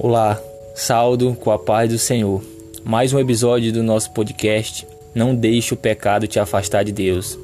Olá, 0.00 0.40
saldo 0.76 1.34
com 1.40 1.50
a 1.50 1.58
paz 1.58 1.90
do 1.90 1.98
Senhor. 1.98 2.40
Mais 2.84 3.12
um 3.12 3.18
episódio 3.18 3.72
do 3.72 3.82
nosso 3.82 4.12
podcast. 4.12 4.86
Não 5.12 5.34
deixe 5.34 5.74
o 5.74 5.76
pecado 5.76 6.28
te 6.28 6.38
afastar 6.38 6.84
de 6.84 6.92
Deus. 6.92 7.36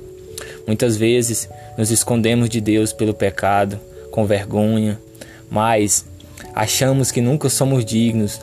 Muitas 0.64 0.96
vezes 0.96 1.48
nos 1.76 1.90
escondemos 1.90 2.48
de 2.48 2.60
Deus 2.60 2.92
pelo 2.92 3.12
pecado, 3.12 3.80
com 4.12 4.24
vergonha, 4.24 5.00
mas 5.50 6.06
achamos 6.54 7.10
que 7.10 7.20
nunca 7.20 7.48
somos 7.48 7.84
dignos, 7.84 8.40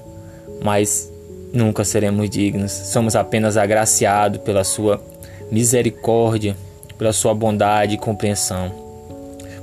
mas 0.62 1.09
nunca 1.53 1.85
seremos 1.85 2.30
dignos. 2.30 2.73
Somos 2.73 3.16
apenas 3.16 3.55
agraciados 3.55 4.41
pela 4.41 4.66
sua 4.66 5.02
misericórdia, 5.49 6.57
pela 6.98 7.13
sua 7.13 7.34
bondade 7.34 7.95
e 7.95 7.98
compreensão. 7.98 8.73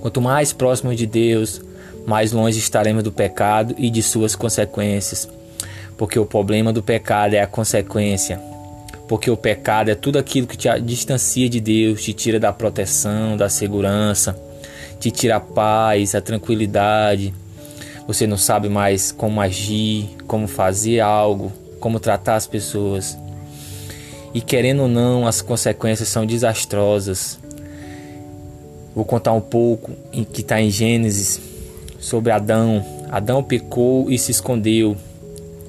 Quanto 0.00 0.22
mais 0.22 0.54
próximos 0.54 0.96
de 0.96 1.06
Deus, 1.06 1.60
mais 2.08 2.32
longe 2.32 2.58
estaremos 2.58 3.04
do 3.04 3.12
pecado 3.12 3.74
e 3.76 3.90
de 3.90 4.02
suas 4.02 4.34
consequências. 4.34 5.28
Porque 5.98 6.18
o 6.18 6.24
problema 6.24 6.72
do 6.72 6.82
pecado 6.82 7.34
é 7.34 7.40
a 7.42 7.46
consequência. 7.46 8.40
Porque 9.06 9.30
o 9.30 9.36
pecado 9.36 9.90
é 9.90 9.94
tudo 9.94 10.18
aquilo 10.18 10.46
que 10.46 10.56
te 10.56 10.68
distancia 10.80 11.50
de 11.50 11.60
Deus, 11.60 12.02
te 12.02 12.14
tira 12.14 12.40
da 12.40 12.50
proteção, 12.50 13.36
da 13.36 13.50
segurança, 13.50 14.34
te 14.98 15.10
tira 15.10 15.36
a 15.36 15.40
paz, 15.40 16.14
a 16.14 16.22
tranquilidade. 16.22 17.34
Você 18.06 18.26
não 18.26 18.38
sabe 18.38 18.70
mais 18.70 19.12
como 19.12 19.38
agir, 19.38 20.08
como 20.26 20.48
fazer 20.48 21.00
algo, 21.00 21.52
como 21.78 22.00
tratar 22.00 22.36
as 22.36 22.46
pessoas. 22.46 23.18
E 24.32 24.40
querendo 24.40 24.82
ou 24.82 24.88
não, 24.88 25.26
as 25.26 25.42
consequências 25.42 26.08
são 26.08 26.24
desastrosas. 26.24 27.38
Vou 28.94 29.04
contar 29.04 29.34
um 29.34 29.42
pouco 29.42 29.92
em 30.10 30.24
que 30.24 30.40
está 30.40 30.58
em 30.58 30.70
Gênesis 30.70 31.47
sobre 31.98 32.32
Adão. 32.32 32.84
Adão 33.10 33.42
pecou 33.42 34.10
e 34.10 34.18
se 34.18 34.30
escondeu. 34.30 34.96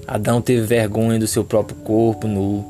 Adão 0.08 0.42
teve 0.42 0.62
vergonha 0.62 1.20
do 1.20 1.28
seu 1.28 1.44
próprio 1.44 1.78
corpo 1.78 2.28
nu. 2.28 2.66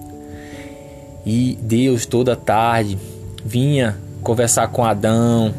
E 1.26 1.58
Deus 1.62 2.06
toda 2.06 2.36
tarde 2.36 2.98
vinha 3.44 3.98
conversar 4.22 4.68
com 4.70 4.84
Adão, 4.84 5.54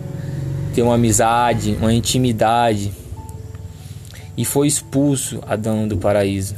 ter 0.75 0.83
uma 0.83 0.94
amizade, 0.94 1.77
uma 1.80 1.92
intimidade. 1.92 2.92
E 4.36 4.44
foi 4.44 4.66
expulso 4.66 5.41
Adão 5.47 5.86
do 5.86 5.97
paraíso. 5.97 6.55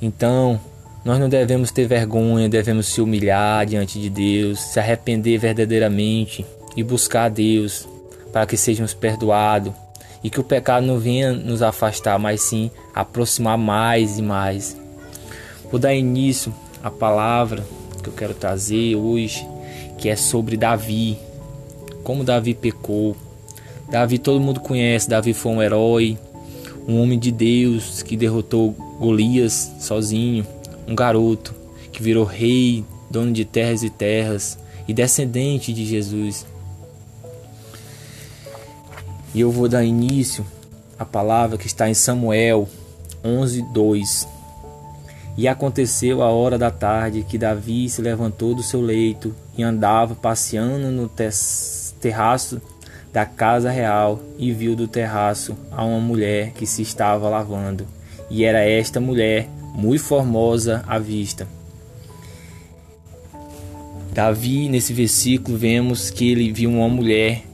Então, 0.00 0.60
nós 1.04 1.18
não 1.18 1.28
devemos 1.28 1.70
ter 1.70 1.86
vergonha, 1.86 2.48
devemos 2.48 2.86
se 2.86 3.00
humilhar 3.00 3.66
diante 3.66 4.00
de 4.00 4.08
Deus, 4.08 4.60
se 4.60 4.80
arrepender 4.80 5.38
verdadeiramente 5.38 6.44
e 6.76 6.82
buscar 6.82 7.24
a 7.24 7.28
Deus 7.28 7.88
para 8.32 8.46
que 8.46 8.56
sejamos 8.56 8.94
perdoados 8.94 9.72
e 10.24 10.30
que 10.30 10.40
o 10.40 10.44
pecado 10.44 10.86
não 10.86 10.98
venha 10.98 11.32
nos 11.32 11.62
afastar, 11.62 12.18
mas 12.18 12.40
sim 12.42 12.70
aproximar 12.94 13.58
mais 13.58 14.18
e 14.18 14.22
mais. 14.22 14.76
Vou 15.70 15.78
dar 15.78 15.94
início 15.94 16.52
à 16.82 16.90
palavra 16.90 17.64
que 18.02 18.08
eu 18.08 18.12
quero 18.12 18.34
trazer 18.34 18.96
hoje, 18.96 19.46
que 19.98 20.08
é 20.08 20.16
sobre 20.16 20.56
Davi. 20.56 21.18
Como 22.02 22.24
Davi 22.24 22.54
pecou. 22.54 23.16
Davi 23.88 24.18
todo 24.18 24.40
mundo 24.40 24.60
conhece, 24.60 25.08
Davi 25.08 25.32
foi 25.34 25.52
um 25.52 25.62
herói, 25.62 26.18
um 26.88 27.00
homem 27.00 27.18
de 27.18 27.30
Deus 27.30 28.02
que 28.02 28.16
derrotou 28.16 28.72
Golias 28.98 29.72
sozinho, 29.78 30.46
um 30.86 30.94
garoto 30.94 31.54
que 31.92 32.02
virou 32.02 32.24
rei, 32.24 32.84
dono 33.10 33.32
de 33.32 33.44
terras 33.44 33.82
e 33.82 33.90
terras 33.90 34.58
e 34.88 34.94
descendente 34.94 35.72
de 35.72 35.84
Jesus. 35.84 36.46
E 39.34 39.40
eu 39.40 39.50
vou 39.50 39.68
dar 39.68 39.84
início 39.84 40.44
à 40.98 41.04
palavra 41.04 41.56
que 41.56 41.66
está 41.66 41.88
em 41.88 41.94
Samuel 41.94 42.68
11:2. 43.24 44.28
E 45.36 45.48
aconteceu 45.48 46.22
a 46.22 46.30
hora 46.30 46.58
da 46.58 46.70
tarde 46.70 47.24
que 47.26 47.38
Davi 47.38 47.88
se 47.88 48.02
levantou 48.02 48.54
do 48.54 48.62
seu 48.62 48.82
leito 48.82 49.34
e 49.56 49.62
andava 49.62 50.14
passeando 50.14 50.90
no 50.90 51.10
terraço 52.00 52.60
da 53.10 53.24
casa 53.24 53.70
real 53.70 54.20
e 54.38 54.52
viu 54.52 54.76
do 54.76 54.86
terraço 54.86 55.56
a 55.70 55.84
uma 55.84 56.00
mulher 56.00 56.52
que 56.52 56.66
se 56.66 56.82
estava 56.82 57.28
lavando. 57.28 57.86
E 58.30 58.44
era 58.44 58.60
esta 58.60 59.00
mulher 59.00 59.48
muito 59.74 60.02
formosa 60.04 60.84
à 60.86 60.98
vista. 60.98 61.48
Davi, 64.12 64.68
nesse 64.68 64.92
versículo, 64.92 65.56
vemos 65.56 66.10
que 66.10 66.30
ele 66.30 66.52
viu 66.52 66.68
uma 66.70 66.88
mulher 66.88 67.44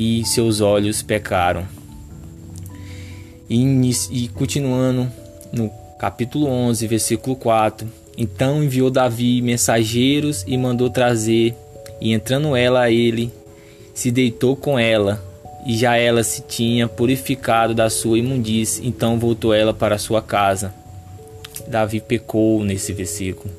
e 0.00 0.24
seus 0.24 0.62
olhos 0.62 1.02
pecaram. 1.02 1.68
E, 3.50 3.62
e 4.10 4.28
continuando 4.28 5.12
no 5.52 5.70
capítulo 5.98 6.46
11, 6.46 6.86
versículo 6.86 7.36
4: 7.36 7.86
Então 8.16 8.64
enviou 8.64 8.90
Davi 8.90 9.42
mensageiros 9.42 10.42
e 10.46 10.56
mandou 10.56 10.88
trazer, 10.88 11.54
e 12.00 12.14
entrando 12.14 12.56
ela 12.56 12.80
a 12.80 12.90
ele, 12.90 13.30
se 13.92 14.10
deitou 14.10 14.56
com 14.56 14.78
ela, 14.78 15.22
e 15.66 15.76
já 15.76 15.96
ela 15.96 16.24
se 16.24 16.40
tinha 16.40 16.88
purificado 16.88 17.74
da 17.74 17.90
sua 17.90 18.18
imundície, 18.18 18.86
então 18.86 19.18
voltou 19.18 19.52
ela 19.52 19.74
para 19.74 19.98
sua 19.98 20.22
casa. 20.22 20.72
Davi 21.68 22.00
pecou 22.00 22.64
nesse 22.64 22.94
versículo. 22.94 23.52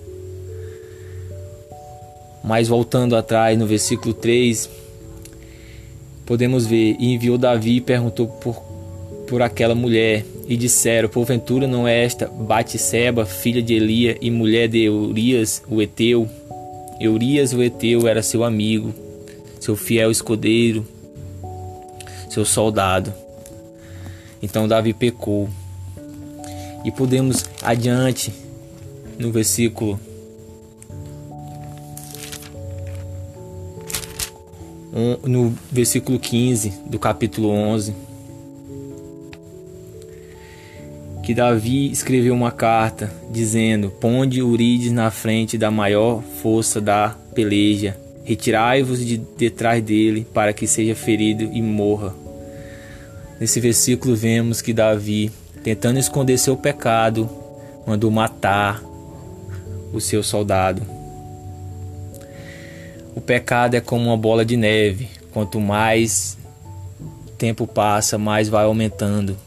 Mas 2.43 2.67
voltando 2.67 3.15
atrás 3.15 3.59
no 3.59 3.67
versículo 3.67 4.15
3, 4.15 4.67
podemos 6.31 6.65
ver: 6.65 6.95
E 6.97 7.13
enviou 7.13 7.37
Davi 7.37 7.75
e 7.75 7.81
perguntou 7.81 8.25
por, 8.25 8.55
por 9.27 9.41
aquela 9.41 9.75
mulher. 9.75 10.23
E 10.47 10.55
disseram: 10.55 11.09
Porventura 11.09 11.67
não 11.67 11.85
é 11.85 12.05
esta 12.05 12.25
Batseba, 12.25 13.25
filha 13.25 13.61
de 13.61 13.73
Elia 13.73 14.17
e 14.21 14.31
mulher 14.31 14.69
de 14.69 14.81
Eurias, 14.81 15.61
o 15.67 15.81
Eteu? 15.81 16.29
Eurias, 17.01 17.51
o 17.51 17.61
Eteu, 17.61 18.07
era 18.07 18.23
seu 18.23 18.45
amigo, 18.45 18.93
seu 19.59 19.75
fiel 19.75 20.09
escudeiro, 20.09 20.87
seu 22.29 22.45
soldado. 22.45 23.13
Então 24.41 24.69
Davi 24.69 24.93
pecou. 24.93 25.49
E 26.85 26.91
podemos 26.91 27.43
adiante 27.61 28.33
no 29.19 29.31
versículo 29.31 29.99
no 34.91 35.53
versículo 35.71 36.19
15 36.19 36.73
do 36.85 36.99
capítulo 36.99 37.49
11, 37.49 37.93
que 41.23 41.33
Davi 41.33 41.91
escreveu 41.91 42.33
uma 42.33 42.51
carta 42.51 43.11
dizendo: 43.31 43.89
Ponde 43.89 44.41
Urides 44.41 44.91
na 44.91 45.09
frente 45.09 45.57
da 45.57 45.71
maior 45.71 46.21
força 46.41 46.81
da 46.81 47.15
peleja, 47.33 47.97
retirai-vos 48.23 49.05
de 49.05 49.17
detrás 49.17 49.81
dele, 49.81 50.27
para 50.33 50.51
que 50.51 50.67
seja 50.67 50.95
ferido 50.95 51.43
e 51.43 51.61
morra. 51.61 52.13
Nesse 53.39 53.59
versículo 53.59 54.15
vemos 54.15 54.61
que 54.61 54.73
Davi, 54.73 55.31
tentando 55.63 55.99
esconder 55.99 56.37
seu 56.37 56.57
pecado, 56.57 57.29
mandou 57.87 58.11
matar 58.11 58.83
o 59.93 59.99
seu 59.99 60.21
soldado. 60.21 61.00
O 63.13 63.19
pecado 63.19 63.75
é 63.75 63.81
como 63.81 64.05
uma 64.05 64.17
bola 64.17 64.45
de 64.45 64.55
neve. 64.55 65.09
Quanto 65.33 65.59
mais 65.59 66.37
tempo 67.37 67.67
passa, 67.67 68.17
mais 68.17 68.47
vai 68.47 68.65
aumentando. 68.65 69.37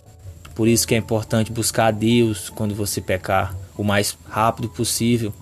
Por 0.54 0.68
isso 0.68 0.86
que 0.86 0.94
é 0.94 0.98
importante 0.98 1.52
buscar 1.52 1.86
a 1.86 1.90
Deus 1.90 2.50
quando 2.50 2.74
você 2.74 3.00
pecar, 3.00 3.56
o 3.76 3.82
mais 3.82 4.16
rápido 4.28 4.68
possível, 4.68 5.32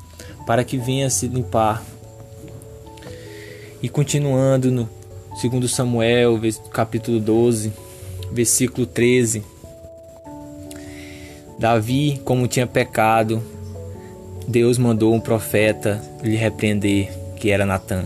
para 0.46 0.64
que 0.64 0.78
venha 0.78 1.10
se 1.10 1.26
limpar. 1.26 1.82
E 3.82 3.88
continuando 3.88 4.70
no 4.70 4.88
2 5.42 5.70
Samuel, 5.70 6.38
capítulo 6.72 7.18
12, 7.18 7.72
versículo 8.30 8.86
13. 8.86 9.42
Davi, 11.58 12.20
como 12.24 12.46
tinha 12.46 12.66
pecado, 12.66 13.42
Deus 14.46 14.78
mandou 14.78 15.14
um 15.14 15.20
profeta 15.20 16.02
lhe 16.22 16.36
repreender 16.36 17.21
que 17.42 17.50
era 17.50 17.66
Natã. 17.66 18.04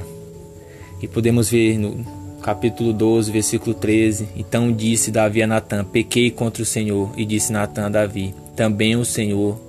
E 1.02 1.06
podemos 1.06 1.50
ver 1.50 1.76
no 1.76 2.02
capítulo 2.40 2.90
12, 2.90 3.30
versículo 3.30 3.74
13: 3.74 4.30
Então 4.34 4.72
disse 4.72 5.10
Davi 5.10 5.42
a 5.42 5.46
Natã: 5.46 5.84
Pequei 5.84 6.30
contra 6.30 6.62
o 6.62 6.66
Senhor. 6.66 7.12
E 7.18 7.26
disse 7.26 7.52
Natã 7.52 7.84
a 7.84 7.88
Davi: 7.90 8.34
Também 8.56 8.96
o 8.96 9.04
Senhor 9.04 9.60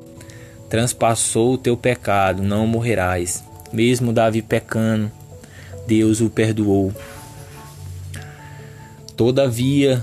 transpassou 0.70 1.56
o 1.56 1.58
teu 1.58 1.76
pecado, 1.76 2.42
não 2.42 2.66
morrerás. 2.66 3.44
Mesmo 3.74 4.14
Davi 4.14 4.42
pecando, 4.42 5.12
Deus 5.86 6.22
o 6.22 6.30
perdoou. 6.30 6.94
Todavia, 9.18 10.02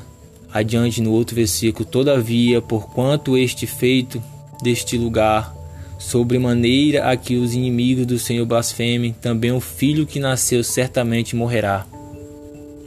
adiante 0.53 1.01
no 1.01 1.11
outro 1.11 1.35
versículo, 1.35 1.87
todavia, 1.87 2.61
porquanto 2.61 3.39
este 3.39 3.67
feito 3.67 4.23
deste 4.63 4.99
lugar 4.99 5.55
Sobremaneira 5.99 7.11
a 7.11 7.17
que 7.17 7.37
os 7.37 7.55
inimigos 7.55 8.07
do 8.07 8.19
Senhor 8.19 8.45
blasfemem, 8.45 9.13
também 9.13 9.53
o 9.53 9.61
filho 9.61 10.07
que 10.07 10.19
nasceu 10.19 10.63
certamente 10.63 11.37
morrerá. 11.37 11.87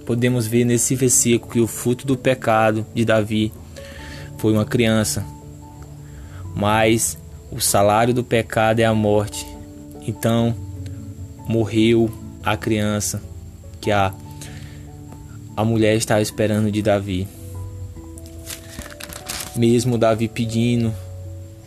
Podemos 0.05 0.47
ver 0.47 0.65
nesse 0.65 0.95
versículo 0.95 1.51
que 1.51 1.59
o 1.59 1.67
fruto 1.67 2.05
do 2.05 2.15
pecado 2.15 2.85
de 2.93 3.03
Davi 3.03 3.51
foi 4.37 4.53
uma 4.53 4.65
criança, 4.65 5.25
mas 6.55 7.17
o 7.51 7.59
salário 7.59 8.13
do 8.13 8.23
pecado 8.23 8.79
é 8.79 8.85
a 8.85 8.93
morte. 8.93 9.45
Então 10.07 10.55
morreu 11.47 12.09
a 12.43 12.55
criança 12.55 13.21
que 13.81 13.91
a, 13.91 14.13
a 15.55 15.65
mulher 15.65 15.95
estava 15.95 16.21
esperando 16.21 16.71
de 16.71 16.81
Davi. 16.81 17.27
Mesmo 19.55 19.97
Davi 19.97 20.27
pedindo, 20.27 20.93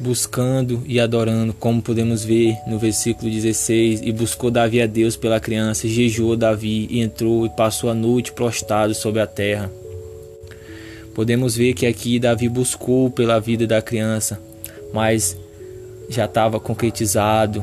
buscando 0.00 0.82
e 0.86 0.98
adorando, 0.98 1.52
como 1.52 1.82
podemos 1.82 2.24
ver 2.24 2.56
no 2.66 2.78
versículo 2.78 3.30
16, 3.30 4.00
e 4.02 4.10
buscou 4.10 4.50
Davi 4.50 4.80
a 4.80 4.86
Deus 4.86 5.14
pela 5.14 5.38
criança, 5.38 5.86
jejuou 5.86 6.36
Davi 6.36 6.88
e 6.90 7.00
entrou 7.00 7.44
e 7.44 7.50
passou 7.50 7.90
a 7.90 7.94
noite 7.94 8.32
prostrado 8.32 8.94
sobre 8.94 9.20
a 9.20 9.26
terra. 9.26 9.70
Podemos 11.14 11.54
ver 11.54 11.74
que 11.74 11.84
aqui 11.84 12.18
Davi 12.18 12.48
buscou 12.48 13.10
pela 13.10 13.38
vida 13.38 13.66
da 13.66 13.82
criança, 13.82 14.40
mas 14.92 15.36
já 16.08 16.24
estava 16.24 16.58
concretizado, 16.58 17.62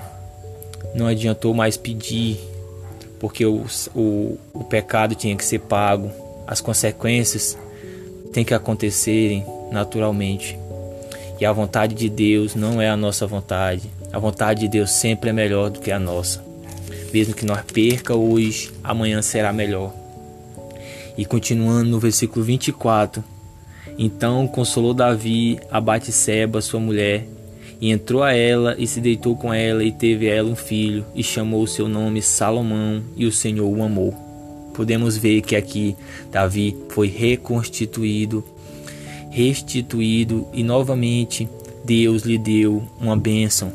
não 0.94 1.07
adiantou 1.07 1.56
mais 1.56 1.75
pedir, 1.75 2.39
porque 3.19 3.45
o, 3.45 3.66
o, 3.95 4.38
o 4.54 4.63
pecado 4.63 5.16
tinha 5.16 5.36
que 5.36 5.44
ser 5.44 5.60
pago, 5.60 6.12
as 6.45 6.62
consequências 6.62 7.57
têm 8.31 8.45
que 8.45 8.54
acontecerem 8.54 9.44
naturalmente. 9.72 10.57
E 11.39 11.45
a 11.45 11.51
vontade 11.51 11.94
de 11.94 12.10
Deus 12.10 12.56
não 12.56 12.81
é 12.81 12.89
a 12.89 12.98
nossa 12.98 13.28
vontade. 13.28 13.92
A 14.12 14.18
vontade 14.18 14.62
de 14.62 14.68
Deus 14.68 14.92
sempre 14.92 15.30
é 15.30 15.34
melhor 15.34 15.69
do 15.69 15.80
que 15.80 15.92
a 15.92 16.00
nossa. 16.00 16.44
Mesmo 17.13 17.36
que 17.36 17.45
nós 17.45 17.62
perca 17.62 18.16
hoje, 18.16 18.72
amanhã 18.84 19.22
será 19.22 19.54
melhor. 19.54 19.94
E 21.18 21.25
continuando 21.25 21.89
no 21.89 22.00
versículo 22.00 22.44
24. 22.44 23.24
Então 24.00 24.48
consolou 24.48 24.94
Davi 24.94 25.60
a 25.72 25.80
Batseba, 25.80 26.62
sua 26.62 26.80
mulher, 26.80 27.28
e 27.80 27.92
entrou 27.92 28.24
a 28.24 28.34
ela 28.34 28.75
e 28.78 28.88
se 28.88 29.00
deitou 29.00 29.36
com 29.36 29.54
ela 29.54 29.84
e 29.84 29.92
teve 29.92 30.28
ela 30.28 30.50
um 30.50 30.56
filho 30.56 31.06
e 31.13 31.24
chamou 31.24 31.63
o 31.63 31.68
seu 31.68 31.88
nome 31.88 32.22
Salomão 32.22 33.04
e 33.16 33.25
o 33.25 33.31
Senhor 33.31 33.68
o 33.68 33.84
amou. 33.84 34.13
Podemos 34.74 35.18
ver 35.18 35.42
que 35.42 35.56
aqui 35.56 35.95
Davi 36.31 36.75
foi 36.89 37.07
reconstituído 37.07 38.44
restituído 39.29 40.47
e 40.53 40.63
novamente 40.63 41.47
Deus 41.83 42.24
lhe 42.24 42.38
deu 42.38 42.83
uma 43.00 43.15
bênção. 43.15 43.71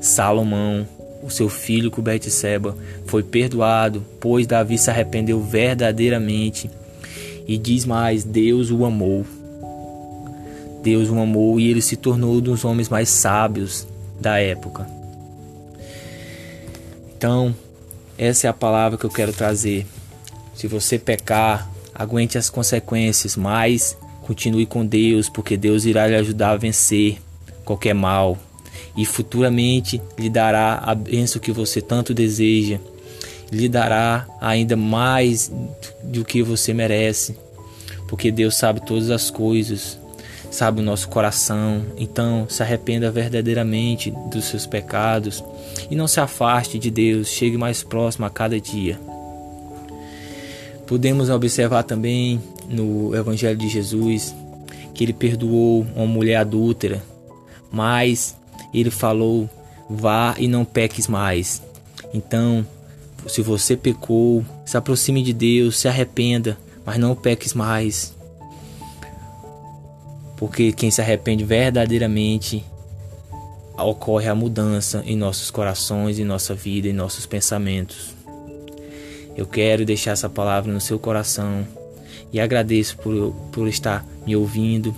Salomão, 0.00 0.86
o 1.22 1.30
seu 1.30 1.48
filho 1.48 1.90
com 1.90 2.02
Betseba, 2.02 2.76
foi 3.06 3.22
perdoado, 3.22 4.04
pois 4.20 4.46
Davi 4.46 4.76
se 4.76 4.90
arrependeu 4.90 5.40
verdadeiramente. 5.40 6.70
E 7.46 7.56
diz 7.56 7.84
mais, 7.84 8.24
Deus 8.24 8.70
o 8.70 8.84
amou. 8.84 9.24
Deus 10.82 11.08
o 11.08 11.18
amou 11.18 11.58
e 11.58 11.70
ele 11.70 11.80
se 11.80 11.96
tornou 11.96 12.34
um 12.34 12.40
dos 12.40 12.64
homens 12.64 12.90
mais 12.90 13.08
sábios 13.08 13.86
da 14.20 14.38
época. 14.38 14.86
Então, 17.16 17.54
essa 18.18 18.46
é 18.46 18.50
a 18.50 18.52
palavra 18.52 18.98
que 18.98 19.04
eu 19.04 19.10
quero 19.10 19.32
trazer. 19.32 19.86
Se 20.54 20.68
você 20.68 20.98
pecar, 20.98 21.70
aguente 21.94 22.36
as 22.36 22.50
consequências, 22.50 23.36
mas 23.36 23.96
Continue 24.26 24.66
com 24.66 24.84
Deus, 24.84 25.28
porque 25.28 25.56
Deus 25.56 25.84
irá 25.84 26.06
lhe 26.06 26.16
ajudar 26.16 26.50
a 26.50 26.56
vencer 26.56 27.18
qualquer 27.64 27.94
mal 27.94 28.38
e 28.96 29.04
futuramente 29.04 30.00
lhe 30.18 30.30
dará 30.30 30.80
a 30.84 30.94
bênção 30.94 31.40
que 31.40 31.52
você 31.52 31.80
tanto 31.80 32.14
deseja, 32.14 32.78
lhe 33.50 33.68
dará 33.68 34.26
ainda 34.40 34.76
mais 34.76 35.50
do 36.02 36.24
que 36.24 36.42
você 36.42 36.72
merece, 36.72 37.36
porque 38.08 38.30
Deus 38.30 38.54
sabe 38.54 38.80
todas 38.80 39.10
as 39.10 39.30
coisas, 39.30 39.98
sabe 40.50 40.80
o 40.80 40.84
nosso 40.84 41.08
coração. 41.08 41.84
Então, 41.96 42.46
se 42.48 42.62
arrependa 42.62 43.10
verdadeiramente 43.10 44.12
dos 44.30 44.44
seus 44.44 44.66
pecados 44.66 45.42
e 45.90 45.96
não 45.96 46.06
se 46.06 46.20
afaste 46.20 46.78
de 46.78 46.90
Deus, 46.90 47.28
chegue 47.28 47.56
mais 47.56 47.82
próximo 47.82 48.24
a 48.24 48.30
cada 48.30 48.60
dia. 48.60 48.98
Podemos 50.86 51.30
observar 51.30 51.82
também 51.82 52.40
no 52.68 53.14
Evangelho 53.14 53.56
de 53.56 53.68
Jesus 53.68 54.34
que 54.94 55.04
ele 55.04 55.12
perdoou 55.12 55.84
uma 55.94 56.06
mulher 56.06 56.36
adúltera, 56.36 57.02
mas 57.70 58.36
ele 58.72 58.90
falou: 58.90 59.50
vá 59.90 60.34
e 60.38 60.46
não 60.46 60.64
peques 60.64 61.08
mais. 61.08 61.60
Então, 62.12 62.64
se 63.26 63.42
você 63.42 63.76
pecou, 63.76 64.44
se 64.64 64.76
aproxime 64.76 65.22
de 65.22 65.32
Deus, 65.32 65.78
se 65.78 65.88
arrependa, 65.88 66.56
mas 66.86 66.96
não 66.96 67.16
peques 67.16 67.52
mais. 67.52 68.14
Porque 70.36 70.72
quem 70.72 70.90
se 70.90 71.00
arrepende 71.00 71.44
verdadeiramente 71.44 72.64
ocorre 73.76 74.28
a 74.28 74.34
mudança 74.34 75.02
em 75.04 75.16
nossos 75.16 75.50
corações, 75.50 76.18
em 76.18 76.24
nossa 76.24 76.54
vida, 76.54 76.86
em 76.86 76.92
nossos 76.92 77.26
pensamentos. 77.26 78.14
Eu 79.36 79.46
quero 79.46 79.84
deixar 79.84 80.12
essa 80.12 80.28
palavra 80.28 80.72
no 80.72 80.80
seu 80.80 80.98
coração 80.98 81.66
e 82.32 82.40
agradeço 82.40 82.96
por, 82.98 83.32
por 83.52 83.68
estar 83.68 84.04
me 84.26 84.34
ouvindo 84.36 84.94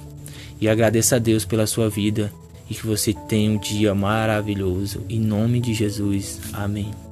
e 0.61 0.69
agradeço 0.69 1.15
a 1.15 1.19
Deus 1.19 1.45
pela 1.45 1.67
sua 1.67 1.89
vida 1.89 2.33
e 2.69 2.75
que 2.75 2.87
você 2.87 3.13
tenha 3.13 3.51
um 3.51 3.59
dia 3.59 3.95
maravilhoso. 3.95 5.03
Em 5.09 5.21
nome 5.21 5.61
de 5.61 5.75
Jesus. 5.75 6.41
Amém. 6.53 7.06